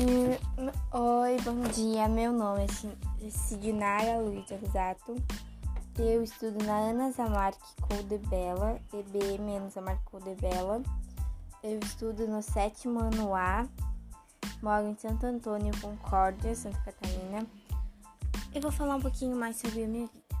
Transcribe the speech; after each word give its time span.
Oi, 0.00 1.36
bom 1.44 1.60
dia. 1.74 2.08
Meu 2.08 2.32
nome 2.32 2.64
é 2.64 3.28
Sidnara 3.28 4.18
Luiz 4.18 4.50
Exato. 4.50 5.14
Eu 5.98 6.22
estudo 6.22 6.64
na 6.64 6.74
Ana 6.78 7.10
Zamarque 7.10 7.76
Coldebella, 7.82 8.80
EBM 8.94 9.58
Ana 9.58 9.68
Zamarque 9.68 10.02
Coldebella. 10.04 10.82
Eu 11.62 11.78
estudo 11.80 12.26
no 12.26 12.42
sétimo 12.42 12.98
ano 12.98 13.34
A. 13.34 13.68
Moro 14.62 14.86
em 14.86 14.96
Santo 14.96 15.26
Antônio, 15.26 15.78
Concórdia, 15.82 16.54
Santa 16.54 16.80
Catarina. 16.80 17.46
Eu 18.54 18.62
vou 18.62 18.72
falar 18.72 18.96
um 18.96 19.02
pouquinho 19.02 19.36
mais 19.36 19.56
sobre 19.56 19.84
a 19.84 19.86
minha 19.86 20.06
vida. 20.06 20.38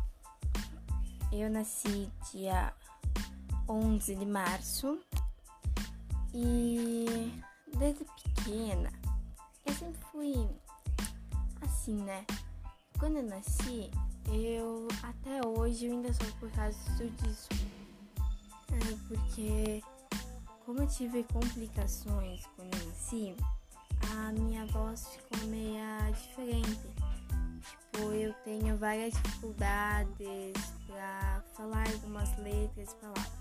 Eu 1.30 1.50
nasci 1.50 2.10
dia 2.32 2.72
11 3.68 4.14
de 4.14 4.24
março 4.24 4.98
e 6.32 7.30
desde 7.76 8.06
pequena 8.06 8.90
eu 9.70 9.76
sempre 9.76 10.00
fui 10.10 10.48
assim, 11.60 11.94
né? 12.02 12.26
Quando 12.98 13.18
eu 13.18 13.22
nasci, 13.22 13.88
eu 14.32 14.88
até 15.00 15.46
hoje 15.46 15.86
eu 15.86 15.92
ainda 15.92 16.12
sou 16.12 16.26
por 16.40 16.50
causa 16.50 16.76
disso. 16.98 17.48
É 18.72 18.96
porque 19.06 19.82
como 20.66 20.80
eu 20.80 20.88
tive 20.88 21.22
complicações 21.24 22.44
quando 22.56 22.74
eu 22.74 22.86
nasci, 22.88 23.36
a 24.12 24.32
minha 24.32 24.66
voz 24.66 25.06
ficou 25.06 25.46
meio 25.48 26.12
diferente. 26.12 26.80
Tipo, 27.60 28.12
eu 28.12 28.34
tenho 28.44 28.76
várias 28.76 29.14
dificuldades 29.14 30.54
para 30.86 31.44
falar 31.54 31.86
algumas 31.92 32.36
letras, 32.38 32.92
palavras. 32.94 33.40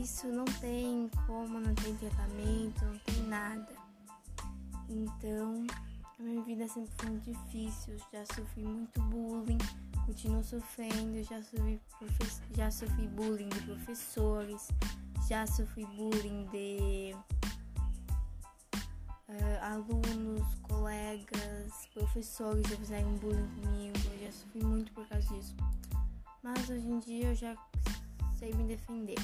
Isso 0.00 0.28
não 0.28 0.46
tem 0.46 1.10
como, 1.26 1.60
não 1.60 1.74
tem 1.74 1.94
tratamento, 1.96 2.84
não 2.86 2.98
tem 3.00 3.22
nada. 3.24 3.79
Então, 4.90 5.64
a 6.18 6.22
minha 6.22 6.42
vida 6.42 6.66
sempre 6.66 6.90
foi 6.98 7.10
muito 7.10 7.32
difícil. 7.32 7.96
Já 8.12 8.26
sofri 8.26 8.64
muito 8.64 9.00
bullying, 9.02 9.58
continuo 10.04 10.42
sofrendo. 10.42 11.22
Já 11.22 11.40
sofri, 11.42 11.80
já 12.56 12.70
sofri 12.70 13.06
bullying 13.06 13.48
de 13.48 13.60
professores, 13.62 14.68
já 15.28 15.46
sofri 15.46 15.86
bullying 15.86 16.44
de 16.46 17.14
uh, 19.28 19.62
alunos, 19.62 20.54
colegas, 20.62 21.88
professores 21.94 22.68
já 22.68 22.76
fizeram 22.76 23.14
bullying 23.18 23.48
comigo. 23.62 23.98
Já 24.20 24.32
sofri 24.32 24.64
muito 24.64 24.92
por 24.92 25.06
causa 25.06 25.26
disso. 25.32 25.56
Mas 26.42 26.68
hoje 26.68 26.88
em 26.88 26.98
dia 26.98 27.28
eu 27.28 27.34
já 27.36 27.56
sei 28.34 28.52
me 28.54 28.64
defender. 28.64 29.18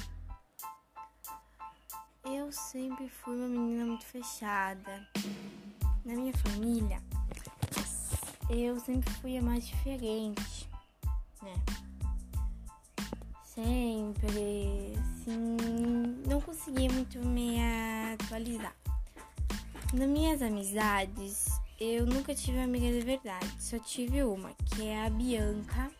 Eu 2.23 2.51
sempre 2.51 3.09
fui 3.09 3.35
uma 3.35 3.47
menina 3.47 3.85
muito 3.85 4.05
fechada. 4.05 5.07
Na 6.07 6.13
minha 6.13 6.33
família, 6.37 7.01
eu 8.49 8.79
sempre 8.79 9.11
fui 9.15 9.37
a 9.37 9.41
mais 9.41 9.67
diferente, 9.67 10.69
né? 11.43 11.53
Sempre, 13.43 14.93
assim, 14.95 15.57
não 16.25 16.39
conseguia 16.39 16.89
muito 16.89 17.19
me 17.19 17.57
atualizar. 18.13 18.73
Nas 19.93 20.07
minhas 20.07 20.41
amizades, 20.41 21.49
eu 21.77 22.05
nunca 22.05 22.33
tive 22.33 22.59
amiga 22.59 22.87
de 22.87 23.01
verdade, 23.01 23.51
só 23.59 23.77
tive 23.77 24.23
uma, 24.23 24.53
que 24.53 24.85
é 24.85 25.05
a 25.05 25.09
Bianca 25.09 25.91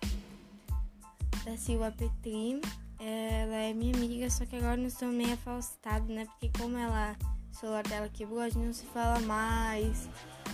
da 1.44 1.58
Silva 1.58 1.92
Petri 1.92 2.62
ela 3.00 3.56
é 3.56 3.74
minha 3.74 3.96
amiga, 3.96 4.30
só 4.30 4.46
que 4.46 4.56
agora 4.56 4.78
nós 4.78 4.94
estamos 4.94 5.16
meio 5.16 5.34
afastados, 5.34 6.10
né? 6.10 6.26
Porque 6.26 6.50
como 6.58 6.78
ela, 6.78 7.16
celular 7.60 7.84
dela 7.84 8.10
quebrou, 8.10 8.40
a 8.40 8.50
gente 8.50 8.66
não 8.66 8.73
se 8.73 8.86
fala 8.86 9.20
mais, 9.22 10.10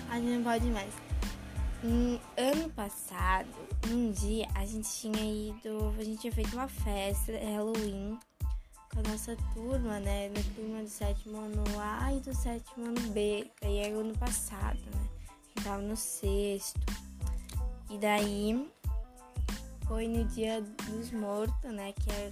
a 0.10 0.16
gente 0.16 0.30
não 0.30 0.44
pode 0.44 0.66
mais. 0.68 0.94
Um, 1.84 2.18
ano 2.38 2.70
passado, 2.70 3.50
um 3.90 4.12
dia, 4.12 4.48
a 4.56 4.66
gente 4.66 4.90
tinha 4.90 5.50
ido, 5.50 5.94
a 6.00 6.04
gente 6.04 6.22
tinha 6.22 6.32
feito 6.32 6.54
uma 6.54 6.68
festa, 6.68 7.34
Halloween, 7.34 8.18
com 8.94 9.00
a 9.00 9.12
nossa 9.12 9.36
turma, 9.54 10.00
né? 10.00 10.30
Da 10.30 10.42
turma 10.56 10.82
do 10.82 10.88
sétimo 10.88 11.38
ano 11.40 11.64
A 11.78 12.14
e 12.14 12.20
do 12.22 12.34
sétimo 12.34 12.86
ano 12.86 13.02
B. 13.10 13.52
Aí 13.62 13.80
era 13.80 13.98
o 13.98 14.00
ano 14.00 14.18
passado, 14.18 14.80
né? 14.80 15.10
A 15.58 15.62
tava 15.62 15.82
no 15.82 15.98
sexto. 15.98 16.80
E 17.90 17.98
daí 17.98 18.72
foi 19.88 20.08
no 20.08 20.24
dia 20.26 20.62
dos 20.62 21.12
mortos, 21.12 21.72
né? 21.72 21.92
Que 21.92 22.12
é 22.12 22.32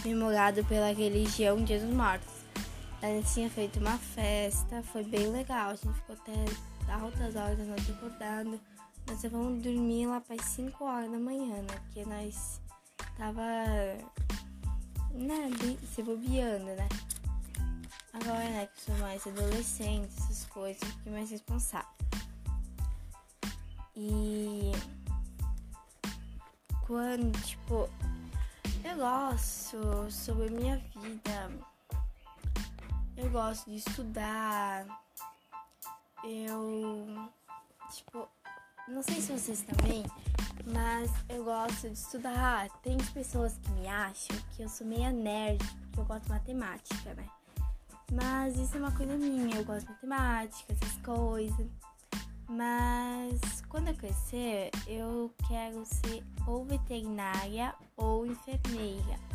comemorado 0.00 0.64
pela 0.66 0.92
religião 0.92 1.62
Dia 1.64 1.80
dos 1.80 1.92
Mortos. 1.92 2.37
A 3.00 3.06
gente 3.06 3.32
tinha 3.32 3.48
feito 3.48 3.78
uma 3.78 3.96
festa, 3.96 4.82
foi 4.82 5.04
bem 5.04 5.30
legal. 5.30 5.70
A 5.70 5.74
gente 5.74 5.94
ficou 5.94 6.16
até 6.16 6.92
altas 6.92 7.36
horas 7.36 7.66
noite 7.66 7.92
acordando. 7.92 8.60
Nós 9.06 9.22
vamos 9.22 9.62
dormir 9.62 10.06
lá 10.06 10.20
para 10.20 10.34
as 10.34 10.44
5 10.46 10.84
horas 10.84 11.10
da 11.10 11.18
manhã, 11.18 11.62
né? 11.62 11.78
Porque 11.84 12.04
nós 12.04 12.60
tava 13.16 13.42
né, 15.12 15.50
se 15.94 16.02
bobeando, 16.02 16.66
né? 16.66 16.88
Agora, 18.12 18.50
né, 18.50 18.66
que 18.66 18.80
sou 18.82 18.98
mais 18.98 19.24
adolescente, 19.26 20.12
essas 20.18 20.44
coisas, 20.46 20.82
pouquinho 20.82 21.14
mais 21.14 21.30
responsável. 21.30 21.88
E 23.94 24.72
quando, 26.86 27.38
tipo, 27.44 27.88
eu 28.84 28.96
gosto 28.96 30.10
sobre 30.10 30.50
minha 30.50 30.78
vida. 30.78 31.77
Eu 33.18 33.28
gosto 33.30 33.68
de 33.68 33.78
estudar. 33.78 34.86
Eu, 36.22 37.28
tipo, 37.90 38.28
não 38.86 39.02
sei 39.02 39.20
se 39.20 39.32
vocês 39.32 39.62
também, 39.62 40.04
mas 40.72 41.10
eu 41.28 41.42
gosto 41.42 41.88
de 41.90 41.98
estudar. 41.98 42.70
Tem 42.80 42.96
pessoas 43.12 43.58
que 43.58 43.70
me 43.72 43.88
acham 43.88 44.36
que 44.54 44.62
eu 44.62 44.68
sou 44.68 44.86
meia 44.86 45.10
nerd, 45.10 45.58
porque 45.82 46.00
eu 46.00 46.04
gosto 46.04 46.22
de 46.26 46.30
matemática, 46.30 47.14
né? 47.14 47.28
Mas 48.12 48.56
isso 48.56 48.76
é 48.76 48.78
uma 48.78 48.92
coisa 48.92 49.16
minha, 49.16 49.56
eu 49.56 49.64
gosto 49.64 49.86
de 49.86 49.92
matemática, 49.94 50.72
essas 50.72 50.96
coisas. 50.98 51.66
Mas 52.48 53.62
quando 53.68 53.88
eu 53.88 53.96
crescer, 53.96 54.70
eu 54.86 55.34
quero 55.48 55.84
ser 55.84 56.24
ou 56.46 56.64
veterinária 56.64 57.74
ou 57.96 58.24
enfermeira. 58.24 59.27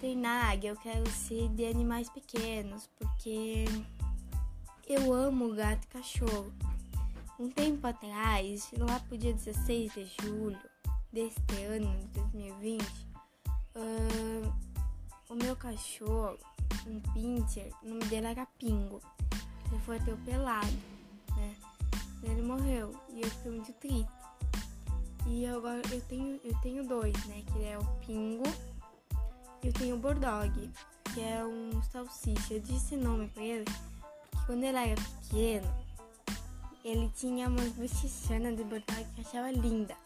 Veterinária, 0.00 0.68
eu 0.68 0.76
quero 0.76 1.10
ser 1.10 1.48
de 1.48 1.66
animais 1.66 2.08
pequenos, 2.08 2.88
porque 2.96 3.64
eu 4.86 5.12
amo 5.12 5.52
gato 5.56 5.84
e 5.86 5.88
cachorro. 5.88 6.52
Um 7.36 7.50
tempo 7.50 7.84
atrás, 7.84 8.70
lá 8.78 9.00
pro 9.00 9.18
dia 9.18 9.32
16 9.32 9.92
de 9.92 10.04
julho 10.22 10.58
deste 11.12 11.64
ano, 11.68 11.98
de 11.98 12.20
2020, 12.20 12.84
uh, 13.74 14.54
o 15.30 15.34
meu 15.34 15.56
cachorro, 15.56 16.38
um 16.86 17.00
pincher, 17.12 17.72
o 17.82 17.88
nome 17.88 18.04
dele 18.04 18.28
era 18.28 18.46
Pingo, 18.56 19.02
ele 19.66 19.80
foi 19.80 19.96
atropelado, 19.96 20.78
né? 21.36 21.56
Ele 22.22 22.42
morreu 22.42 22.94
e 23.10 23.20
eu 23.20 23.30
fiquei 23.30 23.50
muito 23.50 23.72
triste. 23.72 24.12
E 25.26 25.44
agora 25.44 25.82
eu 25.90 26.00
tenho, 26.02 26.40
eu 26.44 26.54
tenho 26.62 26.86
dois, 26.86 27.16
né? 27.26 27.42
Que 27.52 27.64
é 27.64 27.76
o 27.76 27.84
Pingo 28.06 28.44
eu 29.66 29.72
tenho 29.72 29.96
o 29.96 29.98
Bordog, 29.98 30.70
que 31.12 31.20
é 31.20 31.44
um 31.44 31.82
salsicha. 31.82 32.54
Eu 32.54 32.60
disse 32.60 32.96
nome 32.96 33.28
pra 33.28 33.42
ele 33.42 33.64
porque 34.30 34.46
quando 34.46 34.64
ele 34.64 34.78
era 34.78 35.00
pequeno, 35.22 35.74
ele 36.84 37.10
tinha 37.16 37.48
umas 37.48 37.72
bochichanas 37.72 38.56
de 38.56 38.64
Bordog 38.64 39.04
que 39.14 39.20
eu 39.20 39.26
achava 39.26 39.50
linda. 39.50 39.96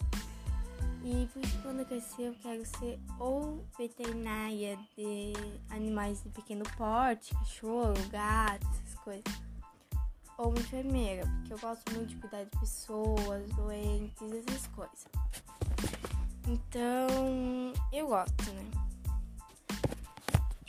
E 1.05 1.29
por 1.33 1.43
isso 1.43 1.59
quando 1.63 1.81
eu 1.81 1.87
crescer 1.87 2.29
eu 2.29 2.35
quero 2.43 2.65
ser 2.79 2.99
ou 3.19 3.65
veterinária 3.77 4.79
de 4.97 5.33
animais 5.71 6.23
de 6.23 6.29
pequeno 6.29 6.65
porte, 6.77 7.35
cachorro, 7.35 7.95
gato, 8.11 8.67
essas 8.69 8.95
coisas 9.01 9.53
ou 10.39 10.55
enfermeira, 10.55 11.27
porque 11.27 11.53
eu 11.53 11.59
gosto 11.59 11.93
muito 11.93 12.09
de 12.09 12.17
cuidar 12.17 12.45
de 12.45 12.51
pessoas, 12.59 13.49
doentes, 13.55 14.33
essas 14.49 14.67
coisas. 14.69 15.07
Então, 16.49 17.73
eu 17.93 18.09
gosto, 18.09 18.51
né? 18.53 18.82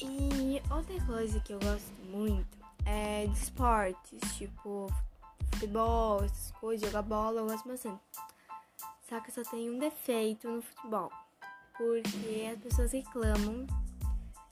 E 0.01 0.62
outra 0.72 1.06
coisa 1.06 1.40
que 1.40 1.54
eu 1.54 1.60
gosto 1.60 1.92
muito 2.10 2.57
é 2.86 3.28
de 3.28 3.34
esportes, 3.34 4.38
tipo 4.38 4.92
futebol, 5.54 6.24
essas 6.24 6.51
coisas, 6.51 6.88
jogar 6.88 7.04
bola, 7.04 7.42
eu 7.42 7.48
gosto 7.48 7.68
bastante. 7.68 8.01
Só 9.07 9.19
que 9.19 9.31
só 9.31 9.44
tem 9.44 9.69
um 9.69 9.80
defeito 9.80 10.50
no 10.50 10.62
futebol, 10.62 11.12
porque 11.78 12.50
as 12.51 12.60
pessoas 12.60 12.92
reclamam 12.92 13.68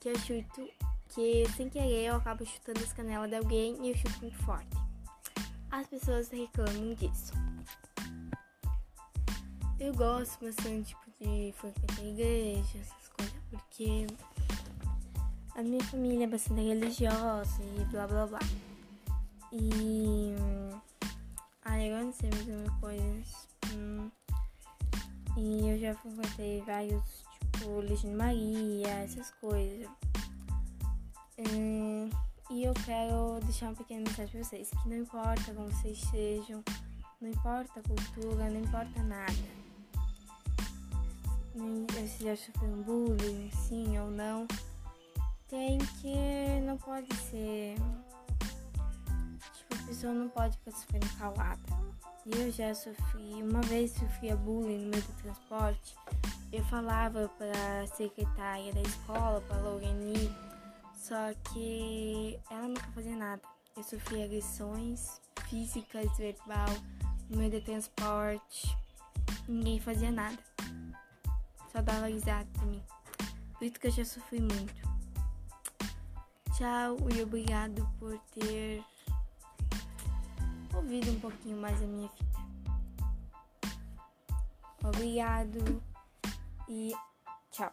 que 0.00 0.08
eu 0.08 0.18
chuto, 0.18 0.68
que 1.08 1.44
sem 1.56 1.68
querer 1.68 2.06
eu 2.06 2.16
acabo 2.16 2.44
chutando 2.46 2.80
as 2.80 2.92
canelas 2.92 3.28
de 3.28 3.36
alguém 3.36 3.76
e 3.84 3.90
eu 3.90 3.96
chuto 3.96 4.20
muito 4.20 4.38
forte 4.44 4.82
as 5.72 5.86
pessoas 5.86 6.28
reclamam 6.28 6.92
disso. 6.94 7.32
Eu 9.80 9.92
gosto 9.94 10.44
bastante 10.44 10.94
tipo, 10.94 11.10
de 11.18 11.52
frequentar 11.54 12.04
igreja, 12.04 12.78
essas 12.78 13.08
coisas, 13.08 13.34
porque 13.50 14.06
a 15.54 15.62
minha 15.62 15.82
família 15.84 16.24
é 16.24 16.26
bastante 16.26 16.62
religiosa 16.62 17.62
e 17.62 17.84
blá 17.86 18.06
blá 18.06 18.26
blá. 18.26 18.38
E. 19.52 20.34
Ah, 21.64 21.80
eu 21.80 22.04
não 22.04 22.12
sei 22.12 22.30
mais 22.30 22.48
uma 22.48 22.80
coisa. 22.80 23.24
Hum, 23.74 24.10
e 25.36 25.68
eu 25.68 25.78
já 25.78 25.94
frequentei 25.94 26.62
vários, 26.62 27.24
tipo, 27.52 27.80
Legenda 27.80 28.16
Maria, 28.16 28.88
essas 28.88 29.30
coisas. 29.32 29.88
Hum, 31.38 32.08
e 32.50 32.64
eu 32.64 32.74
quero 32.84 33.40
deixar 33.44 33.66
uma 33.66 33.76
pequena 33.76 34.00
mensagem 34.00 34.32
pra 34.32 34.44
vocês: 34.44 34.70
que 34.70 34.88
não 34.88 34.96
importa 34.96 35.54
como 35.54 35.70
vocês 35.70 36.00
sejam, 36.10 36.62
não 37.20 37.28
importa 37.28 37.80
a 37.80 37.82
cultura, 37.82 38.50
não 38.50 38.60
importa 38.60 39.02
nada 39.02 39.62
se 42.08 42.24
já 42.24 42.36
sofreu 42.36 42.76
bullying, 42.84 43.50
sim 43.50 43.98
ou 43.98 44.10
não, 44.10 44.46
que. 46.00 46.60
não 46.62 46.76
pode 46.76 47.14
ser. 47.16 47.76
Tipo, 49.54 49.74
a 49.74 49.86
pessoa 49.86 50.12
não 50.12 50.28
pode 50.28 50.56
ficar 50.58 50.70
sofrendo 50.72 51.08
calada. 51.18 51.60
Eu 52.26 52.50
já 52.52 52.74
sofri, 52.74 53.42
uma 53.42 53.60
vez 53.62 53.92
sofria 53.92 54.36
bullying 54.36 54.84
no 54.84 54.90
meio 54.90 55.02
do 55.02 55.22
transporte, 55.22 55.96
eu 56.52 56.62
falava 56.66 57.28
para 57.36 57.80
a 57.82 57.86
secretária 57.88 58.72
da 58.72 58.80
escola, 58.80 59.40
para 59.40 59.56
a 59.56 59.60
Loreni, 59.60 60.30
só 60.94 61.34
que 61.52 62.38
ela 62.48 62.68
nunca 62.68 62.86
fazia 62.94 63.16
nada. 63.16 63.42
Eu 63.76 63.82
sofri 63.82 64.22
agressões 64.22 65.20
físicas, 65.48 66.16
verbal, 66.16 66.68
no 67.28 67.38
meio 67.38 67.50
do 67.50 67.60
transporte, 67.60 68.76
ninguém 69.48 69.80
fazia 69.80 70.12
nada 70.12 70.38
só 71.72 71.80
dava 71.80 72.06
risada 72.06 72.46
de 72.58 72.66
mim. 72.66 72.82
Por 73.54 73.64
isso 73.64 73.80
que 73.80 73.86
eu 73.86 73.90
já 73.90 74.04
sofri 74.04 74.40
muito. 74.40 74.91
Tchau 76.52 76.98
e 77.16 77.22
obrigado 77.22 77.88
por 77.98 78.18
ter 78.34 78.84
ouvido 80.74 81.10
um 81.10 81.20
pouquinho 81.20 81.56
mais 81.56 81.82
a 81.82 81.86
minha 81.86 82.08
vida. 82.08 82.32
Obrigado 84.84 85.82
e 86.68 86.92
tchau. 87.50 87.72